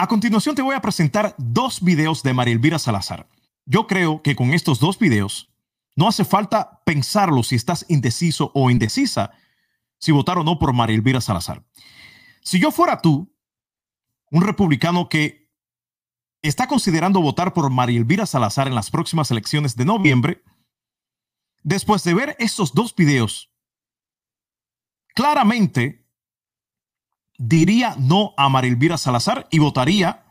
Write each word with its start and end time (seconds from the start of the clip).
A 0.00 0.06
continuación 0.06 0.54
te 0.54 0.62
voy 0.62 0.76
a 0.76 0.80
presentar 0.80 1.34
dos 1.38 1.82
videos 1.82 2.22
de 2.22 2.32
María 2.32 2.54
Elvira 2.54 2.78
Salazar. 2.78 3.28
Yo 3.64 3.88
creo 3.88 4.22
que 4.22 4.36
con 4.36 4.54
estos 4.54 4.78
dos 4.78 4.96
videos 4.96 5.52
no 5.96 6.06
hace 6.06 6.24
falta 6.24 6.82
pensarlo 6.84 7.42
si 7.42 7.56
estás 7.56 7.84
indeciso 7.88 8.52
o 8.54 8.70
indecisa 8.70 9.32
si 9.98 10.12
votar 10.12 10.38
o 10.38 10.44
no 10.44 10.60
por 10.60 10.72
María 10.72 10.94
Elvira 10.94 11.20
Salazar. 11.20 11.66
Si 12.42 12.60
yo 12.60 12.70
fuera 12.70 13.00
tú, 13.00 13.34
un 14.30 14.42
republicano 14.42 15.08
que 15.08 15.50
está 16.42 16.68
considerando 16.68 17.20
votar 17.20 17.52
por 17.52 17.68
María 17.68 17.98
Elvira 17.98 18.24
Salazar 18.24 18.68
en 18.68 18.76
las 18.76 18.92
próximas 18.92 19.32
elecciones 19.32 19.74
de 19.74 19.84
noviembre, 19.84 20.44
después 21.64 22.04
de 22.04 22.14
ver 22.14 22.36
estos 22.38 22.72
dos 22.72 22.94
videos, 22.94 23.50
claramente 25.16 26.07
diría 27.38 27.94
no 27.98 28.34
a 28.36 28.48
María 28.48 28.70
Elvira 28.70 28.98
Salazar 28.98 29.46
y 29.50 29.60
votaría 29.60 30.24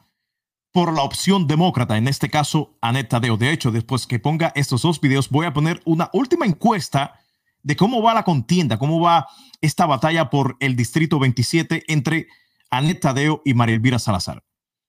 por 0.71 0.93
la 0.93 1.01
opción 1.01 1.47
demócrata, 1.47 1.97
en 1.97 2.07
este 2.07 2.29
caso 2.29 2.77
Anet 2.81 3.09
Tadeo. 3.09 3.37
De 3.37 3.51
hecho, 3.51 3.71
después 3.71 4.05
que 4.05 4.19
ponga 4.19 4.51
estos 4.53 4.83
dos 4.83 5.01
videos, 5.01 5.29
voy 5.29 5.47
a 5.47 5.53
poner 5.53 5.81
una 5.85 6.09
última 6.13 6.45
encuesta 6.45 7.19
de 7.63 7.75
cómo 7.75 8.01
va 8.01 8.13
la 8.13 8.23
contienda, 8.23 8.77
cómo 8.77 8.99
va 8.99 9.27
esta 9.61 9.85
batalla 9.85 10.29
por 10.29 10.55
el 10.59 10.75
Distrito 10.75 11.17
27 11.17 11.85
entre 11.87 12.27
Anet 12.69 12.99
Tadeo 12.99 13.41
y 13.43 13.53
María 13.53 13.75
Elvira 13.75 13.97
Salazar. 13.97 14.43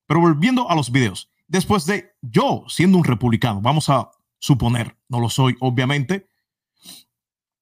Pero 0.06 0.20
volviendo 0.20 0.68
a 0.68 0.74
los 0.74 0.90
videos, 0.90 1.30
después 1.46 1.86
de 1.86 2.12
yo 2.20 2.64
siendo 2.68 2.98
un 2.98 3.04
republicano, 3.04 3.60
vamos 3.62 3.88
a 3.88 4.10
suponer, 4.38 4.98
no 5.08 5.20
lo 5.20 5.30
soy 5.30 5.56
obviamente, 5.60 6.28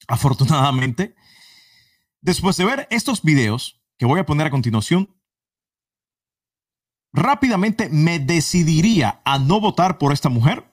afortunadamente, 0.08 1.14
después 2.20 2.56
de 2.56 2.64
ver 2.64 2.88
estos 2.90 3.22
videos 3.22 3.80
que 3.98 4.06
voy 4.06 4.20
a 4.20 4.26
poner 4.26 4.46
a 4.46 4.50
continuación, 4.50 5.14
rápidamente 7.12 7.88
me 7.90 8.18
decidiría 8.18 9.20
a 9.24 9.38
no 9.38 9.60
votar 9.60 9.98
por 9.98 10.12
esta 10.12 10.28
mujer 10.28 10.64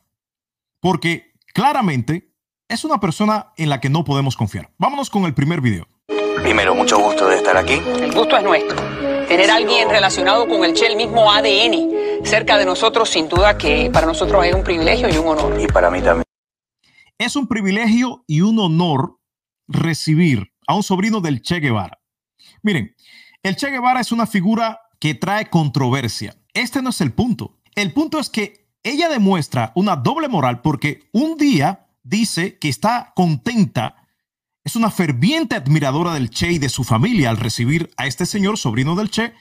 porque 0.79 1.33
claramente 1.53 2.33
es 2.67 2.83
una 2.83 2.99
persona 2.99 3.53
en 3.57 3.69
la 3.69 3.79
que 3.79 3.89
no 3.89 4.03
podemos 4.03 4.35
confiar. 4.35 4.71
Vámonos 4.77 5.09
con 5.09 5.23
el 5.25 5.33
primer 5.33 5.61
video. 5.61 5.87
Primero, 6.41 6.75
mucho 6.75 6.99
gusto 6.99 7.27
de 7.29 7.37
estar 7.37 7.55
aquí. 7.55 7.73
El 7.73 8.11
gusto 8.13 8.35
es 8.35 8.43
nuestro. 8.43 8.75
Tener 9.27 9.49
a 9.49 9.55
alguien 9.55 9.89
relacionado 9.89 10.47
con 10.47 10.65
el 10.65 10.73
Che, 10.73 10.87
el 10.87 10.97
mismo 10.97 11.31
ADN, 11.31 12.25
cerca 12.25 12.57
de 12.57 12.65
nosotros, 12.65 13.09
sin 13.09 13.29
duda 13.29 13.57
que 13.57 13.89
para 13.93 14.05
nosotros 14.05 14.45
es 14.45 14.53
un 14.53 14.63
privilegio 14.63 15.07
y 15.07 15.17
un 15.17 15.27
honor. 15.27 15.61
Y 15.61 15.67
para 15.67 15.89
mí 15.89 16.01
también. 16.01 16.25
Es 17.17 17.37
un 17.37 17.47
privilegio 17.47 18.25
y 18.27 18.41
un 18.41 18.59
honor 18.59 19.19
recibir 19.67 20.51
a 20.67 20.75
un 20.75 20.83
sobrino 20.83 21.21
del 21.21 21.41
Che 21.41 21.59
Guevara. 21.59 22.02
Miren, 22.61 22.95
el 23.41 23.55
Che 23.55 23.69
Guevara 23.71 24.01
es 24.01 24.11
una 24.11 24.27
figura 24.27 24.79
que 24.99 25.15
trae 25.15 25.49
controversia. 25.49 26.35
Este 26.53 26.81
no 26.81 26.91
es 26.91 27.01
el 27.01 27.11
punto. 27.11 27.57
El 27.75 27.93
punto 27.93 28.19
es 28.19 28.29
que 28.29 28.67
ella 28.83 29.09
demuestra 29.09 29.71
una 29.75 29.95
doble 29.95 30.27
moral 30.27 30.61
porque 30.61 31.09
un 31.11 31.37
día 31.37 31.87
dice 32.03 32.57
que 32.59 32.69
está 32.69 33.13
contenta 33.15 34.03
es 34.63 34.75
una 34.75 34.89
ferviente 34.89 35.55
admiradora 35.55 36.13
del 36.13 36.29
Che 36.29 36.53
y 36.53 36.57
de 36.57 36.69
su 36.69 36.83
familia 36.83 37.29
al 37.29 37.37
recibir 37.37 37.91
a 37.97 38.07
este 38.07 38.25
señor, 38.25 38.57
sobrino 38.57 38.95
del 38.95 39.09
Che, 39.09 39.33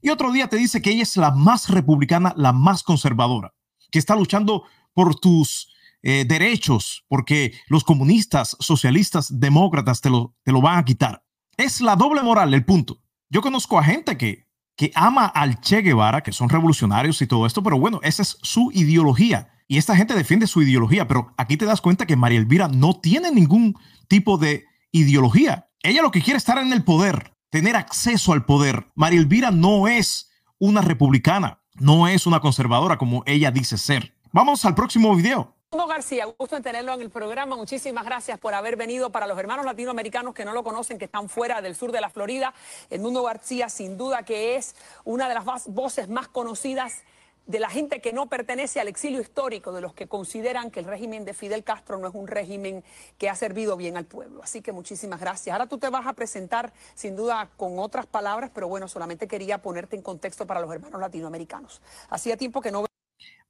y 0.00 0.10
otro 0.10 0.30
día 0.30 0.48
te 0.48 0.56
dice 0.56 0.80
que 0.80 0.90
ella 0.90 1.02
es 1.02 1.16
la 1.16 1.32
más 1.32 1.68
republicana, 1.68 2.32
la 2.36 2.52
más 2.52 2.84
conservadora, 2.84 3.54
que 3.90 3.98
está 3.98 4.14
luchando 4.14 4.64
por 4.94 5.16
tus 5.16 5.74
eh, 6.02 6.24
derechos, 6.24 7.04
porque 7.08 7.54
los 7.66 7.82
comunistas, 7.82 8.56
socialistas, 8.60 9.40
demócratas 9.40 10.00
te 10.00 10.10
lo, 10.10 10.36
te 10.44 10.52
lo 10.52 10.60
van 10.60 10.78
a 10.78 10.84
quitar. 10.84 11.24
Es 11.58 11.80
la 11.80 11.96
doble 11.96 12.22
moral 12.22 12.54
el 12.54 12.64
punto. 12.64 13.02
Yo 13.30 13.42
conozco 13.42 13.80
a 13.80 13.82
gente 13.82 14.16
que, 14.16 14.46
que 14.76 14.92
ama 14.94 15.26
al 15.26 15.60
Che 15.60 15.82
Guevara, 15.82 16.22
que 16.22 16.30
son 16.30 16.48
revolucionarios 16.48 17.20
y 17.20 17.26
todo 17.26 17.46
esto, 17.46 17.64
pero 17.64 17.80
bueno, 17.80 17.98
esa 18.04 18.22
es 18.22 18.38
su 18.42 18.70
ideología. 18.72 19.50
Y 19.66 19.76
esta 19.76 19.96
gente 19.96 20.14
defiende 20.14 20.46
su 20.46 20.62
ideología, 20.62 21.08
pero 21.08 21.34
aquí 21.36 21.56
te 21.56 21.64
das 21.64 21.80
cuenta 21.80 22.06
que 22.06 22.14
María 22.14 22.38
Elvira 22.38 22.68
no 22.68 23.00
tiene 23.00 23.32
ningún 23.32 23.76
tipo 24.06 24.38
de 24.38 24.66
ideología. 24.92 25.68
Ella 25.82 26.00
lo 26.00 26.12
que 26.12 26.22
quiere 26.22 26.36
es 26.36 26.42
estar 26.42 26.58
en 26.58 26.72
el 26.72 26.84
poder, 26.84 27.34
tener 27.50 27.74
acceso 27.74 28.32
al 28.32 28.44
poder. 28.44 28.86
María 28.94 29.18
Elvira 29.18 29.50
no 29.50 29.88
es 29.88 30.30
una 30.60 30.80
republicana, 30.80 31.60
no 31.74 32.06
es 32.06 32.28
una 32.28 32.38
conservadora 32.38 32.98
como 32.98 33.24
ella 33.26 33.50
dice 33.50 33.78
ser. 33.78 34.14
Vamos 34.30 34.64
al 34.64 34.76
próximo 34.76 35.14
video. 35.16 35.57
Mundo 35.70 35.86
García, 35.86 36.24
gusto 36.24 36.56
en 36.56 36.62
tenerlo 36.62 36.94
en 36.94 37.02
el 37.02 37.10
programa. 37.10 37.54
Muchísimas 37.54 38.02
gracias 38.06 38.38
por 38.38 38.54
haber 38.54 38.76
venido. 38.76 39.12
Para 39.12 39.26
los 39.26 39.38
hermanos 39.38 39.66
latinoamericanos 39.66 40.32
que 40.32 40.46
no 40.46 40.54
lo 40.54 40.64
conocen, 40.64 40.96
que 40.96 41.04
están 41.04 41.28
fuera 41.28 41.60
del 41.60 41.76
sur 41.76 41.92
de 41.92 42.00
la 42.00 42.08
Florida, 42.08 42.54
Edmundo 42.88 43.22
García 43.22 43.68
sin 43.68 43.98
duda 43.98 44.22
que 44.22 44.56
es 44.56 44.74
una 45.04 45.28
de 45.28 45.34
las 45.34 45.66
voces 45.66 46.08
más 46.08 46.26
conocidas 46.26 47.02
de 47.44 47.60
la 47.60 47.68
gente 47.68 48.00
que 48.00 48.14
no 48.14 48.30
pertenece 48.30 48.80
al 48.80 48.88
exilio 48.88 49.20
histórico, 49.20 49.70
de 49.72 49.82
los 49.82 49.92
que 49.92 50.06
consideran 50.06 50.70
que 50.70 50.80
el 50.80 50.86
régimen 50.86 51.26
de 51.26 51.34
Fidel 51.34 51.62
Castro 51.64 51.98
no 51.98 52.08
es 52.08 52.14
un 52.14 52.28
régimen 52.28 52.82
que 53.18 53.28
ha 53.28 53.34
servido 53.34 53.76
bien 53.76 53.98
al 53.98 54.06
pueblo. 54.06 54.42
Así 54.42 54.62
que 54.62 54.72
muchísimas 54.72 55.20
gracias. 55.20 55.52
Ahora 55.52 55.66
tú 55.66 55.76
te 55.76 55.90
vas 55.90 56.06
a 56.06 56.14
presentar 56.14 56.72
sin 56.94 57.14
duda 57.14 57.50
con 57.58 57.78
otras 57.78 58.06
palabras, 58.06 58.50
pero 58.54 58.68
bueno, 58.68 58.88
solamente 58.88 59.28
quería 59.28 59.58
ponerte 59.58 59.96
en 59.96 60.02
contexto 60.02 60.46
para 60.46 60.60
los 60.60 60.72
hermanos 60.72 60.98
latinoamericanos. 60.98 61.82
Hacía 62.08 62.38
tiempo 62.38 62.62
que 62.62 62.72
no... 62.72 62.87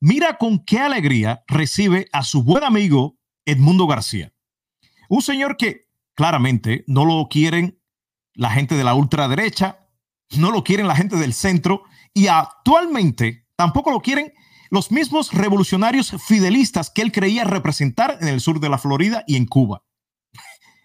Mira 0.01 0.39
con 0.39 0.65
qué 0.65 0.79
alegría 0.81 1.45
recibe 1.47 2.09
a 2.13 2.23
su 2.23 2.43
buen 2.43 2.65
amigo 2.65 3.19
Edmundo 3.45 3.87
García. 3.87 4.33
Un 5.09 5.23
señor 5.23 5.57
que 5.57 5.89
claramente 6.15 6.85
no 6.87 7.05
lo 7.05 7.29
quieren 7.29 7.81
la 8.35 8.51
gente 8.51 8.77
de 8.77 8.85
la 8.85 8.95
ultraderecha, 8.95 9.89
no 10.37 10.51
lo 10.51 10.63
quieren 10.63 10.87
la 10.87 10.97
gente 10.97 11.17
del 11.17 11.35
centro 11.35 11.83
y 12.15 12.29
actualmente 12.29 13.49
Tampoco 13.59 13.91
lo 13.91 14.01
quieren 14.01 14.33
los 14.71 14.93
mismos 14.93 15.33
revolucionarios 15.33 16.15
fidelistas 16.25 16.91
que 16.91 17.03
él 17.03 17.11
creía 17.11 17.43
representar 17.43 18.19
en 18.21 18.29
el 18.29 18.41
sur 18.41 18.61
de 18.61 18.69
la 18.69 18.79
Florida 18.79 19.25
y 19.27 19.35
en 19.35 19.47
Cuba. 19.47 19.83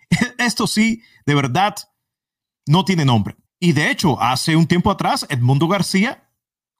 Esto 0.39 0.65
sí, 0.65 1.03
de 1.27 1.35
verdad, 1.35 1.75
no 2.65 2.83
tiene 2.83 3.05
nombre. 3.05 3.35
Y 3.59 3.73
de 3.73 3.91
hecho, 3.91 4.19
hace 4.19 4.55
un 4.55 4.65
tiempo 4.65 4.89
atrás, 4.89 5.27
Edmundo 5.29 5.67
García 5.67 6.27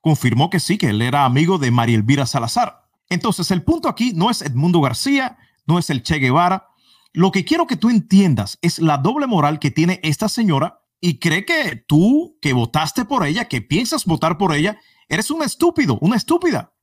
confirmó 0.04 0.52
que 0.52 0.60
sí, 0.60 0.78
que 0.78 0.90
él 0.90 1.02
era 1.02 1.26
amigo 1.26 1.58
de 1.58 1.72
María 1.72 1.96
Elvira 1.96 2.28
Salazar. 2.28 2.90
Entonces, 3.10 3.50
el 3.50 3.64
punto 3.64 3.90
aquí 3.90 4.14
no 4.14 4.30
es 4.30 4.44
Edmundo 4.44 4.82
García, 4.82 5.38
no 5.66 5.80
es 5.80 5.90
el 5.90 6.04
Che 6.04 6.20
Guevara. 6.20 6.68
Lo 7.14 7.32
que 7.32 7.46
quiero 7.46 7.66
que 7.66 7.78
tú 7.78 7.90
entiendas 7.90 8.60
es 8.62 8.78
la 8.78 8.98
doble 8.98 9.26
moral 9.26 9.58
que 9.58 9.72
tiene 9.72 10.00
esta 10.04 10.30
señora 10.30 10.82
y 11.02 11.18
cree 11.18 11.46
que 11.46 11.84
tú, 11.88 12.38
que 12.42 12.54
votaste 12.54 13.06
por 13.06 13.26
ella, 13.26 13.48
que 13.48 13.62
piensas 13.62 14.06
votar 14.06 14.38
por 14.38 14.54
ella, 14.54 14.78
Eres 15.14 15.30
un 15.32 15.44
estúpido, 15.44 16.00
una 16.02 16.16
estúpida, 16.16 16.74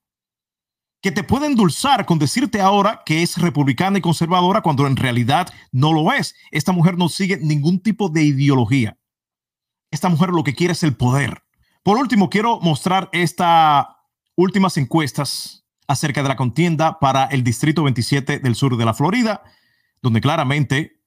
que 1.02 1.10
te 1.10 1.24
puede 1.24 1.46
endulzar 1.46 2.04
con 2.06 2.18
decirte 2.18 2.60
ahora 2.60 3.02
que 3.06 3.22
es 3.22 3.38
republicana 3.38 3.98
y 3.98 4.02
conservadora 4.02 4.60
cuando 4.60 4.86
en 4.86 4.96
realidad 4.96 5.48
no 5.72 5.92
lo 5.92 6.12
es. 6.12 6.34
Esta 6.50 6.72
mujer 6.72 6.98
no 6.98 7.08
sigue 7.08 7.38
ningún 7.38 7.80
tipo 7.80 8.08
de 8.08 8.22
ideología. 8.22 8.98
Esta 9.90 10.08
mujer 10.08 10.28
lo 10.30 10.44
que 10.44 10.54
quiere 10.54 10.74
es 10.74 10.82
el 10.82 10.94
poder. 10.94 11.42
Por 11.82 11.96
último, 11.96 12.28
quiero 12.28 12.60
mostrar 12.60 13.08
estas 13.12 13.86
últimas 14.36 14.76
encuestas 14.76 15.64
acerca 15.86 16.22
de 16.22 16.28
la 16.28 16.36
contienda 16.36 16.98
para 16.98 17.24
el 17.24 17.42
Distrito 17.42 17.82
27 17.82 18.38
del 18.38 18.54
sur 18.54 18.76
de 18.76 18.84
la 18.84 18.94
Florida, 18.94 19.42
donde 20.02 20.20
claramente 20.20 21.02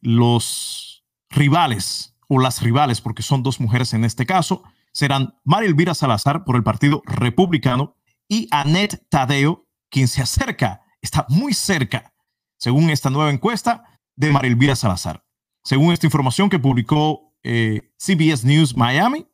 los 0.00 1.04
rivales 1.30 2.16
o 2.28 2.38
las 2.38 2.62
rivales, 2.62 3.00
porque 3.00 3.22
son 3.22 3.42
dos 3.42 3.60
mujeres 3.60 3.92
en 3.92 4.04
este 4.04 4.24
caso, 4.24 4.62
serán 4.92 5.34
María 5.44 5.68
Elvira 5.68 5.94
Salazar 5.94 6.44
por 6.44 6.56
el 6.56 6.62
Partido 6.62 7.02
Republicano 7.04 7.96
y 8.28 8.48
Annette 8.50 9.04
Tadeo, 9.10 9.66
quien 9.90 10.08
se 10.08 10.22
acerca, 10.22 10.82
está 11.02 11.26
muy 11.28 11.52
cerca, 11.52 12.14
según 12.56 12.90
esta 12.90 13.10
nueva 13.10 13.30
encuesta, 13.30 13.84
de 14.16 14.30
María 14.30 14.76
Salazar. 14.76 15.24
Según 15.64 15.92
esta 15.92 16.06
información 16.06 16.48
que 16.48 16.58
publicó 16.58 17.34
eh, 17.42 17.92
CBS 17.98 18.46
News 18.46 18.76
Miami, 18.76 19.26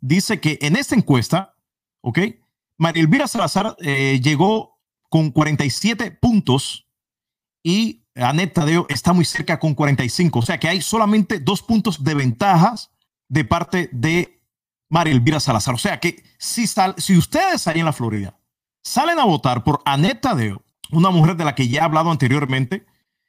dice 0.00 0.40
que 0.40 0.58
en 0.62 0.76
esta 0.76 0.94
encuesta, 0.94 1.54
¿ok? 2.00 2.18
María 2.78 3.02
Elvira 3.02 3.26
Salazar 3.26 3.76
eh, 3.80 4.20
llegó 4.22 4.78
con 5.08 5.30
47 5.30 6.10
puntos 6.10 6.86
y 7.62 8.04
Annette 8.14 8.54
Tadeo 8.54 8.86
está 8.88 9.12
muy 9.12 9.24
cerca 9.24 9.58
con 9.58 9.74
45. 9.74 10.38
O 10.38 10.42
sea 10.42 10.58
que 10.58 10.68
hay 10.68 10.80
solamente 10.80 11.40
dos 11.40 11.62
puntos 11.62 12.04
de 12.04 12.14
ventajas 12.14 12.90
de 13.28 13.44
parte 13.44 13.88
de 13.92 14.40
María 14.88 15.12
Elvira 15.12 15.40
Salazar. 15.40 15.74
O 15.74 15.78
sea 15.78 16.00
que 16.00 16.22
si, 16.38 16.66
sal, 16.66 16.94
si 16.98 17.16
ustedes 17.16 17.66
ahí 17.66 17.80
en 17.80 17.86
la 17.86 17.92
Florida 17.92 18.38
salen 18.82 19.18
a 19.18 19.24
votar 19.24 19.64
por 19.64 19.82
Annette 19.84 20.20
Tadeo, 20.20 20.62
una 20.92 21.10
mujer 21.10 21.36
de 21.36 21.44
la 21.44 21.54
que 21.54 21.68
ya 21.68 21.80
he 21.80 21.84
hablado 21.84 22.10
anteriormente, 22.10 22.86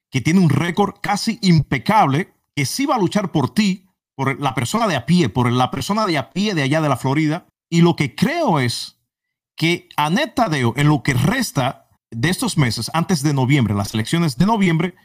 que 0.09 0.21
tiene 0.21 0.39
un 0.39 0.49
récord 0.49 0.95
casi 1.01 1.39
impecable, 1.41 2.33
que 2.55 2.65
sí 2.65 2.85
va 2.85 2.95
a 2.95 2.99
luchar 2.99 3.31
por 3.31 3.53
ti, 3.53 3.86
por 4.17 4.41
la 4.41 4.55
persona 4.55 4.87
de 4.87 4.95
a 4.95 5.05
pie, 5.05 5.29
por 5.29 5.51
la 5.51 5.69
persona 5.69 6.07
de 6.07 6.17
a 6.17 6.31
pie 6.31 6.55
de 6.55 6.63
allá 6.63 6.81
de 6.81 6.89
la 6.89 6.97
Florida. 6.97 7.45
Y 7.69 7.81
lo 7.81 7.95
que 7.95 8.15
creo 8.15 8.59
es 8.59 8.97
que 9.55 9.87
Annette 9.95 10.33
Tadeo, 10.33 10.73
en 10.75 10.87
lo 10.87 11.03
que 11.03 11.13
resta 11.13 11.87
de 12.09 12.29
estos 12.29 12.57
meses, 12.57 12.89
antes 12.95 13.21
de 13.21 13.35
noviembre, 13.35 13.75
las 13.75 13.93
elecciones 13.93 14.35
de 14.35 14.47
noviembre, 14.47 14.95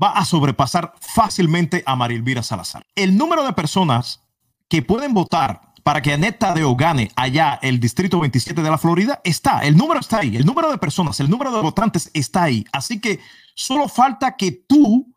va 0.00 0.10
a 0.10 0.26
sobrepasar 0.26 0.92
fácilmente 1.00 1.82
a 1.86 1.96
María 1.96 2.18
Elvira 2.18 2.42
Salazar. 2.42 2.82
El 2.94 3.16
número 3.16 3.42
de 3.42 3.54
personas 3.54 4.20
que 4.68 4.82
pueden 4.82 5.14
votar 5.14 5.72
para 5.82 6.02
que 6.02 6.12
Annette 6.12 6.38
Tadeo 6.38 6.76
gane 6.76 7.10
allá 7.16 7.58
el 7.62 7.80
distrito 7.80 8.20
27 8.20 8.62
de 8.62 8.70
la 8.70 8.76
Florida 8.76 9.22
está. 9.24 9.60
El 9.60 9.78
número 9.78 10.00
está 10.00 10.18
ahí. 10.18 10.36
El 10.36 10.44
número 10.44 10.70
de 10.70 10.76
personas, 10.76 11.20
el 11.20 11.30
número 11.30 11.52
de 11.52 11.62
votantes 11.62 12.10
está 12.12 12.42
ahí. 12.42 12.66
Así 12.70 13.00
que 13.00 13.18
solo 13.54 13.88
falta 13.88 14.36
que 14.36 14.52
tú 14.52 15.10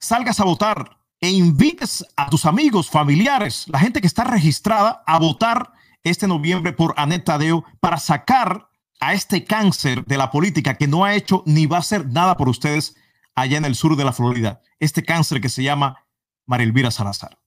salgas 0.00 0.40
a 0.40 0.44
votar 0.44 0.97
e 1.20 1.30
invites 1.30 2.04
a 2.16 2.30
tus 2.30 2.46
amigos, 2.46 2.90
familiares, 2.90 3.64
la 3.68 3.80
gente 3.80 4.00
que 4.00 4.06
está 4.06 4.24
registrada 4.24 5.02
a 5.06 5.18
votar 5.18 5.72
este 6.04 6.26
noviembre 6.26 6.72
por 6.72 6.94
Annette 6.96 7.24
Tadeo 7.24 7.64
para 7.80 7.98
sacar 7.98 8.68
a 9.00 9.14
este 9.14 9.44
cáncer 9.44 10.04
de 10.04 10.16
la 10.16 10.30
política 10.30 10.74
que 10.74 10.88
no 10.88 11.04
ha 11.04 11.14
hecho 11.14 11.42
ni 11.46 11.66
va 11.66 11.76
a 11.76 11.80
hacer 11.80 12.06
nada 12.06 12.36
por 12.36 12.48
ustedes 12.48 12.96
allá 13.34 13.58
en 13.58 13.64
el 13.64 13.74
sur 13.74 13.96
de 13.96 14.04
la 14.04 14.12
Florida. 14.12 14.60
Este 14.80 15.04
cáncer 15.04 15.40
que 15.40 15.48
se 15.48 15.62
llama 15.62 16.04
María 16.46 16.66
Elvira 16.66 16.90
Salazar. 16.90 17.38